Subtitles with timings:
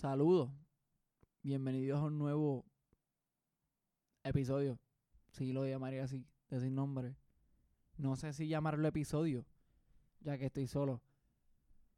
[0.00, 0.50] Saludos.
[1.42, 2.64] Bienvenidos a un nuevo
[4.24, 4.78] episodio.
[5.28, 7.18] Si lo llamaría así, de sin nombre.
[7.98, 9.44] No sé si llamarlo episodio,
[10.20, 11.02] ya que estoy solo.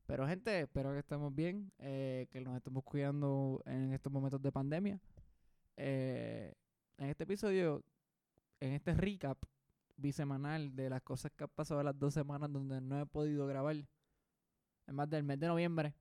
[0.07, 4.51] Pero gente, espero que estemos bien, eh, que nos estemos cuidando en estos momentos de
[4.51, 5.01] pandemia.
[5.77, 6.55] Eh,
[6.99, 7.85] en este episodio,
[8.59, 9.39] en este recap
[9.97, 13.77] bisemanal de las cosas que han pasado las dos semanas donde no he podido grabar,
[13.77, 15.95] en más del mes de noviembre,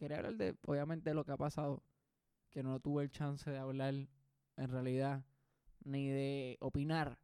[0.00, 1.82] quería hablar de, obviamente, lo que ha pasado,
[2.48, 5.22] que no tuve el chance de hablar en realidad,
[5.84, 7.18] ni de opinar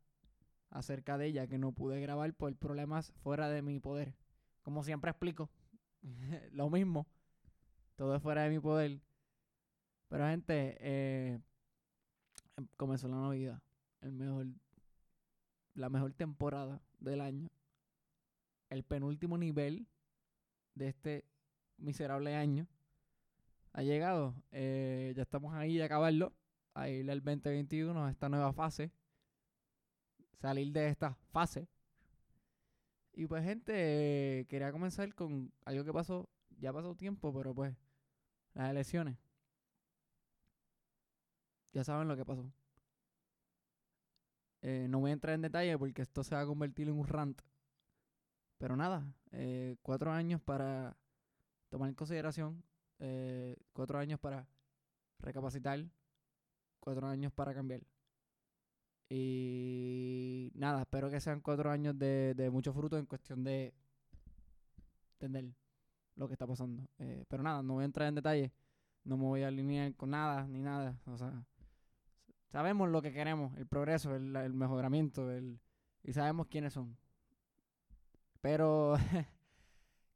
[0.70, 4.14] acerca de ella, que no pude grabar por problemas fuera de mi poder.
[4.62, 5.50] Como siempre explico,
[6.52, 7.06] lo mismo,
[7.96, 9.00] todo es fuera de mi poder.
[10.08, 11.40] Pero gente, eh,
[12.76, 13.62] comenzó la Navidad,
[14.02, 14.48] el mejor,
[15.74, 17.48] la mejor temporada del año,
[18.68, 19.88] el penúltimo nivel
[20.74, 21.24] de este
[21.78, 22.66] miserable año
[23.72, 24.34] ha llegado.
[24.52, 26.32] Eh, ya estamos ahí a acabarlo,
[26.74, 28.90] a ir al 2021, a esta nueva fase,
[30.40, 31.68] salir de esta fase.
[33.12, 37.74] Y pues gente, quería comenzar con algo que pasó, ya pasó tiempo, pero pues
[38.54, 39.16] las elecciones.
[41.72, 42.50] Ya saben lo que pasó.
[44.62, 47.06] Eh, no voy a entrar en detalle porque esto se va a convertir en un
[47.06, 47.40] rant.
[48.58, 50.96] Pero nada, eh, cuatro años para
[51.68, 52.62] tomar en consideración,
[52.98, 54.46] eh, cuatro años para
[55.18, 55.84] recapacitar,
[56.80, 57.82] cuatro años para cambiar.
[59.08, 63.72] Y nada, espero que sean cuatro años de, mucho fruto en cuestión de
[65.12, 65.54] entender
[66.16, 66.88] lo que está pasando.
[66.98, 68.52] Eh, pero nada, no voy a entrar en detalle,
[69.04, 70.98] no me voy a alinear con nada, ni nada.
[71.06, 71.44] O sea,
[72.48, 75.60] sabemos lo que queremos, el progreso, el, el mejoramiento, el,
[76.02, 76.96] y sabemos quiénes son.
[78.40, 78.96] Pero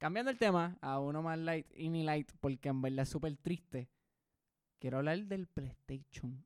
[0.00, 3.36] cambiando el tema a uno más light y ni light, porque en verdad es súper
[3.36, 3.90] triste.
[4.78, 6.42] Quiero hablar del PlayStation.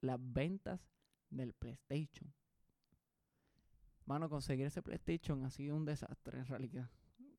[0.00, 0.80] Las ventas
[1.30, 2.34] del PlayStation.
[4.04, 6.90] Mano, conseguir ese PlayStation ha sido un desastre en realidad.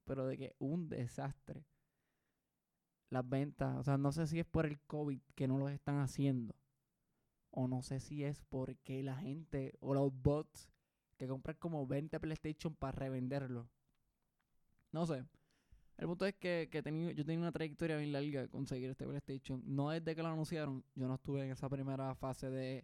[0.06, 1.66] Pero de que un desastre.
[3.10, 6.00] Las ventas, o sea, no sé si es por el COVID que no lo están
[6.00, 6.56] haciendo.
[7.52, 10.70] O no sé si es porque la gente o los bots
[11.18, 13.70] que compran como 20 PlayStation para revenderlo.
[14.98, 15.24] No sé.
[15.98, 19.06] El punto es que, que tenido, yo tenía una trayectoria bien larga de conseguir este
[19.06, 19.62] PlayStation.
[19.64, 20.84] No desde que lo anunciaron.
[20.96, 22.84] Yo no estuve en esa primera fase de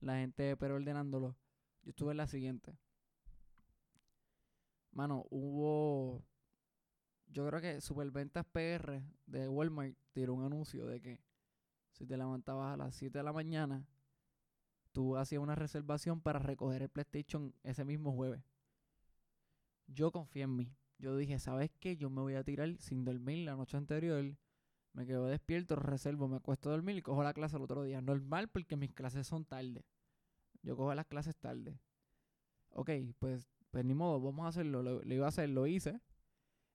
[0.00, 1.36] la gente pero ordenándolo.
[1.84, 2.76] Yo estuve en la siguiente.
[4.90, 6.24] Mano, hubo.
[7.28, 11.20] Yo creo que Superventas PR de Walmart tiró un anuncio de que
[11.92, 13.86] si te levantabas a las 7 de la mañana,
[14.90, 18.42] tú hacías una reservación para recoger el PlayStation ese mismo jueves.
[19.86, 20.72] Yo confié en mí.
[21.02, 21.96] Yo dije, ¿sabes qué?
[21.96, 24.36] Yo me voy a tirar sin dormir la noche anterior.
[24.92, 28.00] Me quedo despierto, reservo, me acuesto a dormir y cojo la clase el otro día.
[28.00, 29.84] Normal porque mis clases son tarde.
[30.62, 31.76] Yo cojo las clases tarde.
[32.70, 34.80] Ok, pues, pues ni modo, vamos a hacerlo.
[34.84, 36.00] Lo, iba a hacer, lo hice.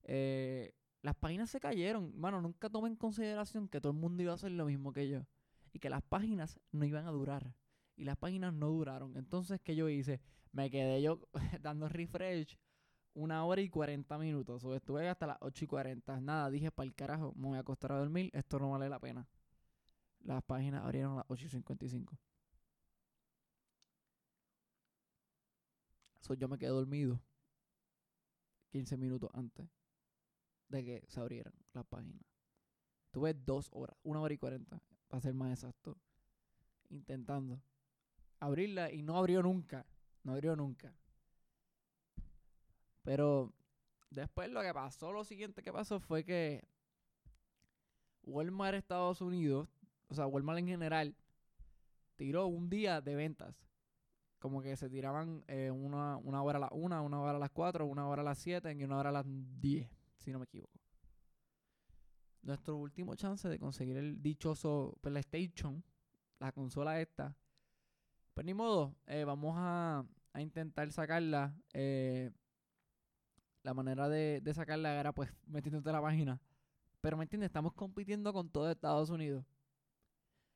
[0.03, 0.73] Eh,
[1.03, 2.11] las páginas se cayeron.
[2.19, 5.07] Mano, nunca tomé en consideración que todo el mundo iba a hacer lo mismo que
[5.07, 5.25] yo.
[5.71, 7.55] Y que las páginas no iban a durar.
[7.95, 9.15] Y las páginas no duraron.
[9.15, 10.19] Entonces, ¿qué yo hice?
[10.51, 11.29] Me quedé yo
[11.61, 12.57] dando refresh
[13.17, 14.63] una hora y 40 minutos.
[14.63, 16.22] O estuve hasta las 8 y 40.
[16.22, 18.29] Nada, dije, para el carajo, me voy a acostar a dormir.
[18.33, 19.28] Esto no vale la pena.
[20.22, 22.17] Las páginas abrieron a las 8 y 55.
[26.22, 27.19] So, yo me quedé dormido
[28.69, 29.67] 15 minutos antes
[30.67, 32.22] de que se abrieran las páginas.
[33.11, 35.97] Tuve dos horas, una hora y 40, para ser más exacto,
[36.89, 37.61] intentando
[38.39, 39.85] abrirla y no abrió nunca.
[40.23, 40.94] No abrió nunca.
[43.07, 43.53] Pero
[44.09, 46.68] después lo que pasó, lo siguiente que pasó fue que
[48.23, 49.69] Walmart Estados Unidos,
[50.09, 51.16] o sea, Walmart en general,
[52.18, 53.66] tiró un día de ventas.
[54.40, 57.51] Como que se tiraban eh, una, una hora a las 1, una hora a las
[57.51, 60.44] 4, una hora a las 7 y una hora a las 10, si no me
[60.44, 60.78] equivoco.
[62.41, 65.81] Nuestro último chance de conseguir el dichoso PlayStation,
[66.39, 67.38] la consola esta,
[68.33, 71.56] pues ni modo, eh, vamos a, a, intentar sacarla.
[71.71, 72.31] Eh,
[73.67, 76.39] la manera de, de, sacarla era pues metiéndote la página.
[77.01, 79.43] Pero me entiendes, estamos compitiendo con todo Estados Unidos.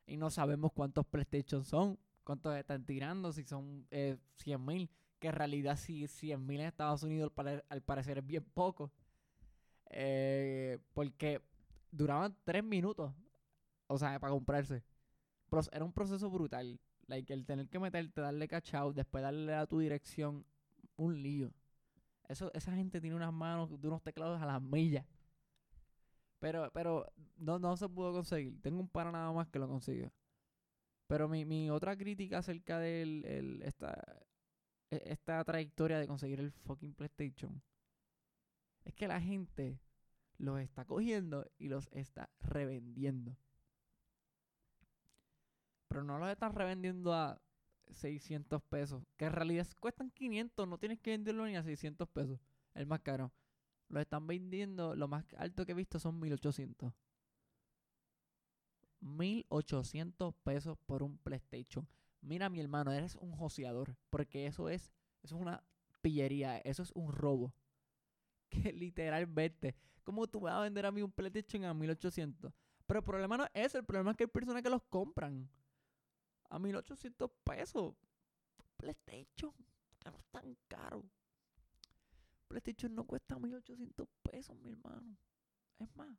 [0.05, 4.89] Y no sabemos cuántos PlayStation son, cuántos están tirando, si son eh, 100 mil.
[5.19, 7.33] Que en realidad si 100 mil en Estados Unidos
[7.67, 8.93] al, parecer es bien poco.
[9.89, 11.41] Eh, porque
[11.91, 13.13] duraban 3 minutos.
[13.87, 14.85] O sea, para comprarse.
[15.73, 16.79] Era un proceso brutal.
[17.07, 20.45] Like, el tener que meterte, darle cachao, después darle a tu dirección,
[20.95, 21.51] un lío.
[22.31, 25.05] Eso, esa gente tiene unas manos de unos teclados a las millas.
[26.39, 28.59] Pero, pero no, no se pudo conseguir.
[28.61, 30.11] Tengo un para nada más que lo consiga.
[31.07, 33.93] Pero mi, mi otra crítica acerca de el, esta,
[34.89, 37.61] e, esta trayectoria de conseguir el fucking PlayStation
[38.85, 39.79] es que la gente
[40.37, 43.37] los está cogiendo y los está revendiendo.
[45.89, 47.41] Pero no los están revendiendo a
[47.93, 52.39] 600 pesos, que en realidad cuestan 500, no tienes que venderlo ni a 600 pesos,
[52.73, 53.31] el más caro.
[53.89, 56.93] Los están vendiendo, lo más alto que he visto son 1800.
[59.01, 61.87] 1800 pesos por un PlayStation.
[62.21, 63.97] Mira, mi hermano, eres un joseador.
[64.09, 64.91] Porque eso es,
[65.23, 65.63] eso es una
[66.01, 66.59] pillería.
[66.59, 67.53] Eso es un robo.
[68.51, 72.51] Que literalmente, ¿cómo tú vas a vender a mí un PlayStation a 1800?
[72.85, 75.49] Pero el problema no es el problema es que hay personas que los compran
[76.51, 77.95] a 1800 pesos.
[78.77, 79.53] PlayStation,
[79.99, 81.03] que no es tan caro.
[82.47, 85.17] PlayStation no cuesta 1800 pesos, mi hermano.
[85.79, 86.17] Es más,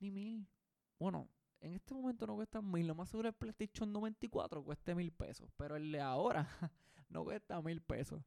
[0.00, 0.46] ni mil.
[0.98, 1.28] Bueno,
[1.60, 2.86] en este momento no cuesta mil.
[2.86, 5.50] Lo más seguro el PlayStation 94 cueste mil pesos.
[5.56, 6.48] Pero el de ahora
[7.08, 8.22] no cuesta mil pesos.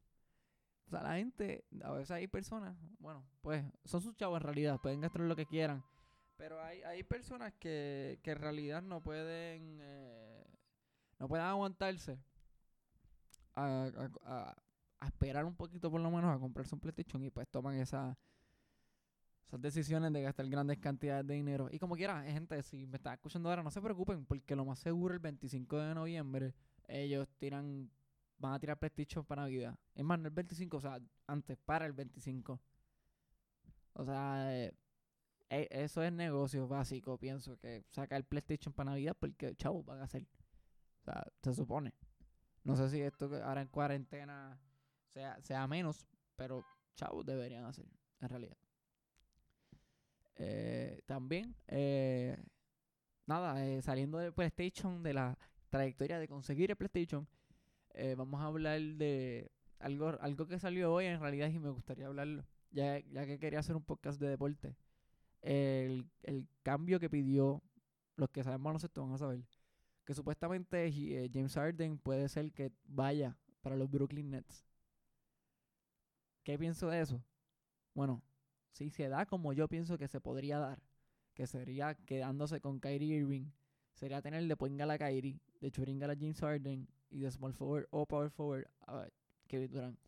[0.86, 4.80] O sea, la gente, a veces hay personas, bueno, pues son sus chavos en realidad,
[4.80, 5.84] pueden gastar lo que quieran.
[6.38, 10.27] Pero hay, hay personas que, que en realidad no pueden, eh,
[11.18, 12.18] no pueden aguantarse
[13.54, 14.54] a,
[15.06, 18.16] esperar un poquito por lo menos a comprarse un PlayStation y pues toman esa,
[19.46, 21.68] esas decisiones de gastar grandes cantidades de dinero.
[21.70, 24.78] Y como quiera, gente, si me está escuchando ahora, no se preocupen, porque lo más
[24.78, 26.54] seguro el 25 de noviembre
[26.88, 27.90] ellos tiran,
[28.38, 29.78] van a tirar PlayStation para Navidad.
[29.94, 32.60] Es más, no el 25, o sea, antes, para el 25.
[33.94, 34.74] O sea, eh,
[35.50, 40.00] e, eso es negocio básico, pienso, que sacar el PlayStation para Navidad porque, chavo, van
[40.00, 40.26] a hacer.
[41.42, 41.94] Se supone.
[42.64, 44.60] No sé si esto ahora en cuarentena
[45.08, 46.06] sea, sea menos,
[46.36, 46.64] pero,
[46.94, 47.86] chavo, deberían hacer,
[48.20, 48.56] en realidad.
[50.36, 52.36] Eh, también, eh,
[53.26, 55.38] nada, eh, saliendo de PlayStation, de la
[55.68, 57.26] trayectoria de conseguir el PlayStation,
[58.16, 59.50] vamos a hablar de
[59.80, 63.58] algo, algo que salió hoy en realidad y me gustaría hablarlo, ya, ya que quería
[63.58, 64.76] hacer un podcast de deporte.
[65.40, 67.62] El, el cambio que pidió,
[68.14, 69.40] los que sabemos nosotros van a saber,
[70.08, 70.90] que supuestamente
[71.34, 74.64] James Harden puede ser que vaya para los Brooklyn Nets.
[76.42, 77.22] ¿Qué pienso de eso?
[77.92, 78.22] Bueno,
[78.70, 80.82] si se da como yo pienso que se podría dar,
[81.34, 83.50] que sería quedándose con Kyrie Irving,
[83.92, 87.86] sería tener de point a Kyrie, de churinga a James Harden y de small forward
[87.90, 89.06] o power forward a
[89.46, 90.00] Kevin Durant.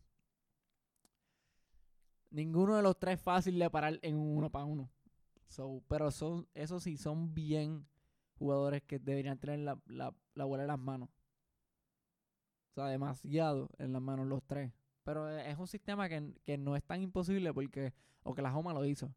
[2.31, 4.89] Ninguno de los tres es fácil de parar en uno para uno.
[5.87, 7.85] Pero son, eso sí, son bien
[8.41, 11.09] jugadores que deberían tener la, la, la bola en las manos.
[12.71, 14.71] O sea, demasiado en las manos los tres.
[15.03, 17.93] Pero es un sistema que, que no es tan imposible porque
[18.23, 19.13] Oklahoma lo hizo.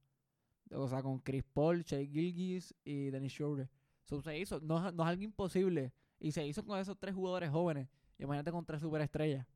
[0.73, 3.69] O sea, con Chris Paul, Shea Gilgis y Dennis Schroeder.
[4.05, 5.93] se hizo, no, no, es algo imposible.
[6.20, 7.88] Y se hizo con esos tres jugadores jóvenes.
[8.19, 9.47] Imagínate con tres superestrellas.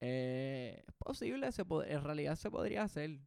[0.00, 3.20] Eh, es posible, se en realidad se podría hacer.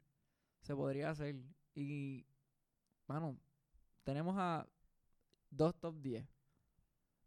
[0.62, 1.36] Se podría hacer.
[1.76, 2.26] Y,
[3.08, 3.38] bueno,
[4.04, 4.68] tenemos a
[5.50, 6.28] dos top 10.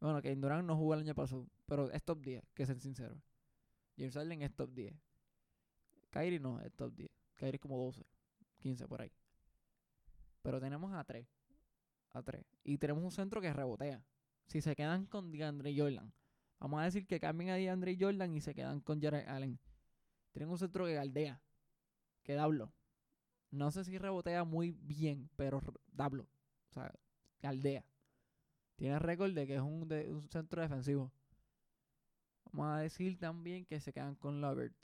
[0.00, 3.20] Bueno, que Durant no jugó el año pasado, pero es top 10, que ser sincero.
[3.96, 4.94] James Harden es top 10.
[6.11, 7.11] Kyrie no es top 10.
[7.34, 8.05] Kyrie es como 12,
[8.58, 9.12] 15 por ahí.
[10.43, 11.27] Pero tenemos a 3.
[12.10, 12.44] A 3.
[12.65, 14.05] Y tenemos un centro que rebotea.
[14.46, 16.12] Si se quedan con DeAndre Jordan.
[16.60, 19.58] Vamos a decir que cambien a DeAndre Jordan y se quedan con Jared Allen.
[20.32, 21.43] Tienen un centro que galdea.
[22.22, 22.72] Que dablo.
[23.51, 25.60] No sé si rebotea muy bien, pero
[25.93, 26.29] dablo.
[26.77, 26.95] O sea,
[27.41, 27.85] galdea.
[28.77, 29.89] Tiene récord de que es un,
[30.31, 31.11] centro defensivo.
[32.53, 34.77] Vamos a decir también que se quedan con Lovert.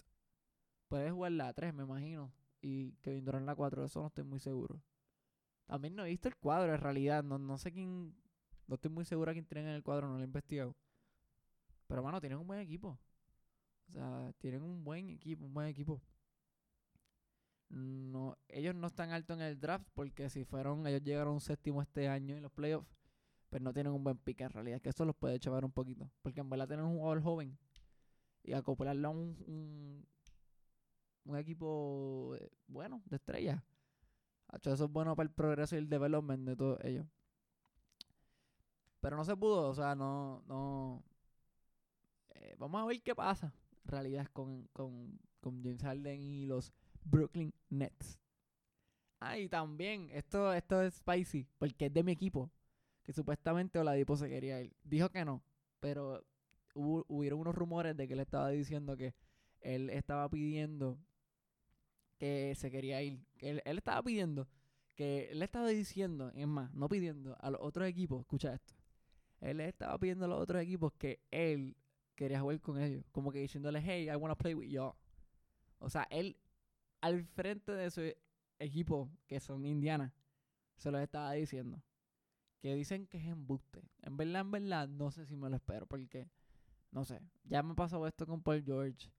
[0.89, 2.33] Puede jugar la 3, me imagino.
[2.63, 4.81] Y que Durant la 4, eso no estoy muy seguro.
[5.67, 7.23] También no he visto el cuadro en realidad.
[7.23, 8.15] No, no sé quién.
[8.67, 10.75] No estoy muy seguro a quién tienen en el cuadro, no lo he investigado.
[11.87, 12.99] Pero bueno, tienen un buen equipo.
[13.89, 16.01] O sea, tienen un buen equipo, un buen equipo.
[17.73, 21.83] No, ellos no están altos en el draft porque si fueron, ellos llegaron un séptimo
[21.83, 22.87] este año en los playoffs
[23.53, 26.11] pero no tienen un buen pick en realidad, que eso los puede llevar un poquito.
[26.23, 27.59] Porque en verdad tener un jugador joven
[28.43, 30.07] y acoplarlo a un,
[31.27, 33.63] un, equipo eh, bueno, de estrella.
[34.55, 37.07] Eso es bueno para el progreso y el development de todos ellos.
[39.01, 41.05] Pero no se pudo, o sea, no, no.
[42.31, 43.53] Eh, vamos a ver qué pasa.
[43.85, 46.73] En realidad con, con, con James Harden y los
[47.05, 48.19] Brooklyn Nets.
[49.21, 52.51] Ah, y también, esto, esto es spicy, porque es de mi equipo
[53.03, 54.75] que supuestamente Oladipo se quería ir.
[54.83, 55.43] Dijo que no,
[55.81, 56.25] pero
[56.75, 59.15] hubo, hubieron unos rumores de que él estaba diciendo que
[59.61, 60.99] él estaba pidiendo
[62.19, 63.25] que se quería ir.
[63.37, 64.49] Que él, él estaba pidiendo,
[64.95, 68.75] que él estaba diciendo, es más, no pidiendo a los otros equipos, escucha esto.
[69.41, 71.77] Él estaba pidiendo a los otros equipos que él
[72.15, 73.05] quería jugar con ellos.
[73.11, 74.93] Como que diciéndole, hey, I wanna play with you.
[75.79, 76.37] O sea, él
[77.03, 78.01] al frente de su
[78.59, 80.15] equipo, que son Indiana,
[80.77, 81.83] se lo estaba diciendo.
[82.61, 83.83] Que dicen que es embuste.
[84.03, 85.87] En verdad, en verdad, no sé si me lo espero.
[85.87, 86.31] Porque,
[86.93, 89.11] no sé, ya me pasó esto con Paul George.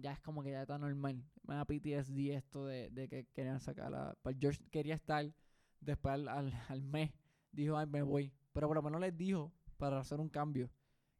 [0.00, 1.24] Ya, es como que ya está normal.
[1.44, 4.14] Me da PTSD esto de, de que querían sacar a...
[4.20, 5.32] Paul George quería estar.
[5.80, 6.28] Después al,
[6.68, 7.12] al, mes
[7.52, 8.32] dijo, ay, me voy.
[8.52, 10.68] Pero por lo menos les dijo para hacer un cambio.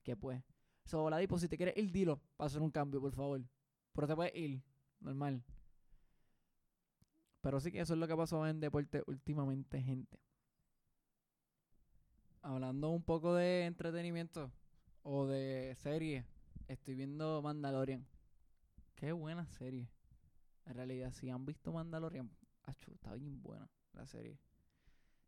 [0.03, 0.43] Que pues.
[0.85, 3.45] So, la pues si te quieres ir, dilo para hacer un cambio, por favor.
[3.93, 4.63] Pero te puedes ir.
[4.99, 5.45] Normal.
[7.47, 10.19] Pero sí que eso es lo que pasó en deporte últimamente, gente.
[12.43, 14.51] Hablando un poco de entretenimiento
[15.05, 16.27] o de serie,
[16.67, 18.05] estoy viendo Mandalorian.
[18.97, 19.89] Qué buena serie.
[20.65, 22.29] En realidad, si han visto Mandalorian,
[22.67, 24.41] está bien buena la serie.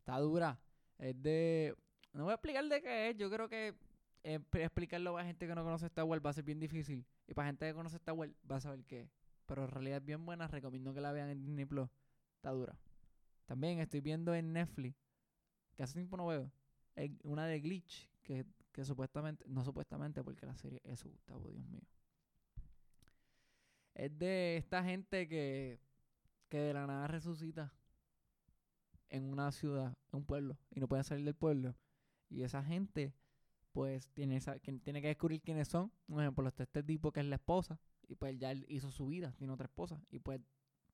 [0.00, 0.58] Está dura.
[0.98, 1.76] Es de.
[2.12, 3.16] No voy a explicar de qué es.
[3.16, 3.76] Yo creo que
[4.24, 7.06] eh, explicarlo para gente que no conoce Star Wars va a ser bien difícil.
[7.28, 9.10] Y para gente que conoce Star Wars va a saber qué es.
[9.46, 10.48] Pero en realidad es bien buena.
[10.48, 11.88] Recomiendo que la vean en Disney Plus.
[12.38, 12.78] Está dura.
[13.46, 14.96] También estoy viendo en Netflix,
[15.74, 16.52] que hace tiempo no veo,
[17.24, 21.82] una de Glitch, que, que supuestamente, no supuestamente, porque la serie es Gustavo, Dios mío.
[23.94, 25.80] Es de esta gente que,
[26.48, 27.72] que de la nada resucita
[29.08, 31.74] en una ciudad, en un pueblo, y no puede salir del pueblo.
[32.28, 33.16] Y esa gente,
[33.72, 35.90] pues, tiene, esa, tiene que descubrir quiénes son.
[36.06, 39.34] Por ejemplo, este, este tipo que es la esposa, y pues ya hizo su vida,
[39.38, 40.40] tiene otra esposa, y pues,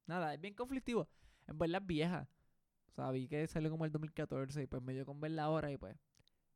[0.06, 1.06] nada, es bien conflictivo
[1.46, 2.28] en verdad es vieja.
[2.88, 5.70] O sea, vi que salió como el 2014 y pues me dio con verla ahora
[5.70, 5.96] y pues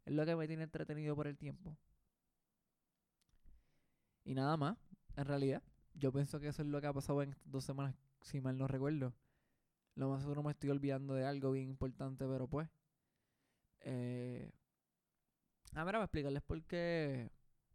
[0.04, 1.76] es lo que me tiene entretenido por el tiempo.
[4.24, 4.78] Y nada más,
[5.16, 5.62] en realidad,
[5.94, 8.68] yo pienso que eso es lo que ha pasado en dos semanas, si mal no
[8.68, 9.14] recuerdo.
[9.94, 12.68] Lo más seguro me estoy olvidando de algo bien importante, pero pues.
[13.80, 14.52] Eh,
[15.74, 17.30] ah, mira, voy a explicarles por qué.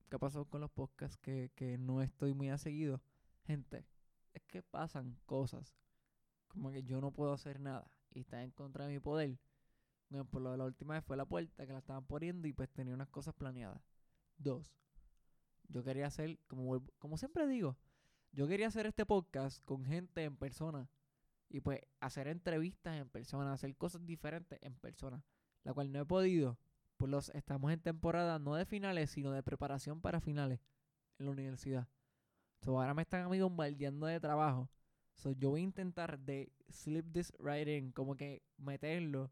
[0.10, 3.02] ¿Qué pasado con los podcasts que, que no estoy muy a seguido?
[3.46, 3.86] Gente,
[4.34, 5.76] es que pasan cosas
[6.54, 9.38] como que yo no puedo hacer nada y está en contra de mi poder.
[10.30, 12.70] Por lo de la última vez fue la puerta que la estaban poniendo y pues
[12.70, 13.82] tenía unas cosas planeadas.
[14.38, 14.72] Dos,
[15.68, 17.78] yo quería hacer, como, como siempre digo,
[18.32, 20.90] yo quería hacer este podcast con gente en persona
[21.50, 25.24] y pues hacer entrevistas en persona, hacer cosas diferentes en persona,
[25.64, 26.60] la cual no he podido.
[26.98, 30.60] Pues los, estamos en temporada no de finales, sino de preparación para finales
[31.18, 31.88] en la universidad.
[32.66, 34.70] Ahora me están amigos bombardeando de trabajo
[35.16, 39.32] So, yo voy a intentar de slip this right in, como que meterlo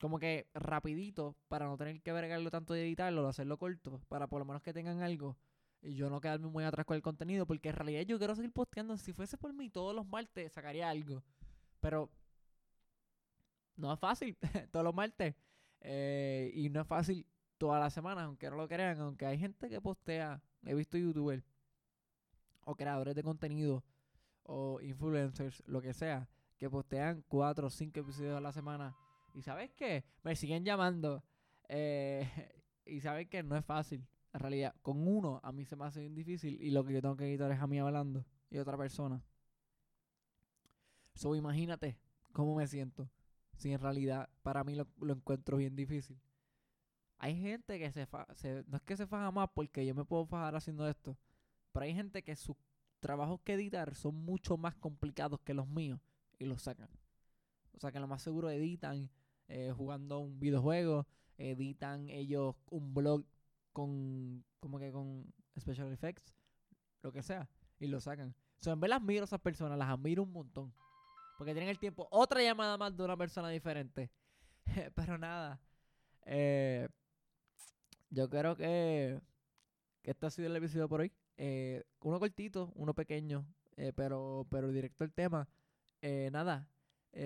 [0.00, 4.40] como que rapidito, para no tener que vergarlo tanto de editarlo, hacerlo corto, para por
[4.40, 5.38] lo menos que tengan algo
[5.80, 8.52] y yo no quedarme muy atrás con el contenido, porque en realidad yo quiero seguir
[8.52, 8.96] posteando.
[8.96, 11.22] Si fuese por mí, todos los martes sacaría algo,
[11.80, 12.10] pero
[13.76, 14.36] no es fácil,
[14.72, 15.34] todos los martes,
[15.80, 17.26] eh, y no es fácil
[17.58, 21.44] todas las semanas, aunque no lo crean, aunque hay gente que postea, he visto youtubers
[22.64, 23.84] o creadores de contenido
[24.44, 26.28] o influencers, lo que sea,
[26.58, 28.96] que postean cuatro o cinco episodios a la semana.
[29.34, 30.04] Y sabes qué?
[30.22, 31.22] Me siguen llamando.
[31.68, 32.28] Eh,
[32.86, 34.06] y sabes que no es fácil.
[34.32, 36.60] En realidad, con uno a mí se me hace bien difícil.
[36.60, 39.22] Y lo que yo tengo que editar es a mí hablando y otra persona.
[41.14, 41.98] So, imagínate
[42.32, 43.08] cómo me siento.
[43.56, 46.18] Si en realidad para mí lo, encuentro bien difícil.
[47.18, 50.26] Hay gente que se, se no es que se faja más porque yo me puedo
[50.26, 51.16] fajar haciendo esto.
[51.72, 52.56] Pero hay gente que sus
[53.00, 56.00] trabajos que editar son mucho más complicados que los míos
[56.38, 56.88] y los sacan.
[57.72, 59.10] O sea que lo más seguro editan
[59.48, 63.24] eh, jugando un videojuego, editan ellos un blog
[63.72, 66.34] con como que con special effects,
[67.02, 67.48] lo que sea,
[67.80, 68.34] y lo sacan.
[68.60, 70.72] O sea, en verdad admiro a esas personas, las admiro un montón.
[71.36, 72.06] Porque tienen el tiempo.
[72.10, 74.12] Otra llamada más de una persona diferente.
[74.94, 75.60] Pero nada.
[76.24, 76.88] Eh,
[78.10, 79.20] yo creo que,
[80.02, 81.12] que este ha sido el episodio por hoy.
[81.36, 83.46] Eh, uno cortito, uno pequeño,
[83.76, 85.48] eh, pero, pero directo al tema.
[86.00, 86.68] Eh, nada,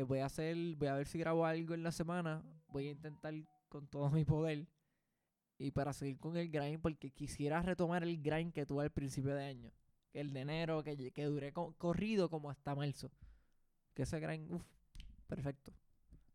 [0.06, 2.42] voy a hacer, voy a ver si grabo algo en la semana.
[2.68, 3.34] Voy a intentar
[3.68, 4.66] con todo mi poder.
[5.58, 9.34] Y para seguir con el grind, porque quisiera retomar el grind que tuve al principio
[9.34, 9.72] de año.
[10.12, 13.10] El de enero, que, que duré corrido como hasta marzo.
[13.94, 14.64] Que ese grind, uff,
[15.26, 15.72] perfecto.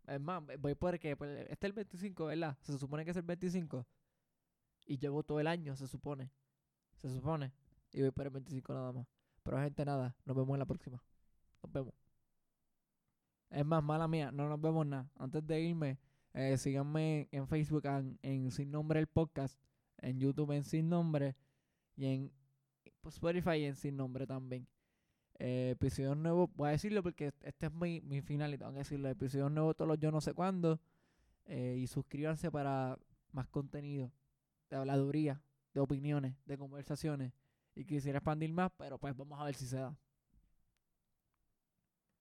[0.07, 2.57] Es más, voy porque pues, este es el 25, ¿verdad?
[2.61, 3.85] Se supone que es el 25.
[4.87, 6.31] Y llevo todo el año, se supone.
[6.97, 7.51] Se supone.
[7.91, 9.07] Y voy para el 25 nada más.
[9.43, 10.15] Pero gente, nada.
[10.25, 11.03] Nos vemos en la próxima.
[11.61, 11.93] Nos vemos.
[13.49, 14.31] Es más, mala mía.
[14.31, 15.09] No nos vemos nada.
[15.15, 15.99] Antes de irme,
[16.33, 17.83] eh, síganme en Facebook
[18.21, 19.59] en, Sin Nombre el Podcast.
[19.97, 21.35] En YouTube en Sin Nombre.
[21.95, 22.31] Y en
[23.03, 24.67] Spotify en Sin Nombre también.
[25.39, 26.49] Eh, episodios nuevos.
[26.55, 29.09] Voy a decirlo porque este, este es mi, mi final y tengo que decirlo.
[29.09, 30.79] episodio nuevo todos los yo no sé cuándo.
[31.45, 32.97] Eh, y suscríbanse para
[33.31, 34.11] más contenido
[34.69, 35.41] de habladuría,
[35.73, 37.33] de opiniones, de conversaciones
[37.75, 39.95] y quisiera expandir más, pero pues vamos a ver si se da.